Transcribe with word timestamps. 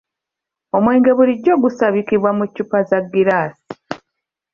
Omwenge 0.77 1.11
bulijjo 1.17 1.53
gusabikibwa 1.63 2.29
mu 2.37 2.45
ccupa 2.49 2.79
za 2.89 2.99
giraasi. 3.11 3.71